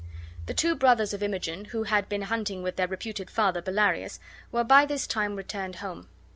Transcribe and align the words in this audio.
The 0.47 0.55
two 0.55 0.73
brothers 0.75 1.13
of 1.13 1.21
Imogen, 1.21 1.65
who 1.65 1.83
had 1.83 2.09
been 2.09 2.23
hunting 2.23 2.63
with 2.63 2.75
their 2.75 2.87
reputed 2.87 3.29
father, 3.29 3.61
Bellarius, 3.61 4.17
were 4.51 4.63
by 4.63 4.83
this 4.83 5.05
time 5.05 5.35
returned 5.35 5.75
home. 5.75 6.07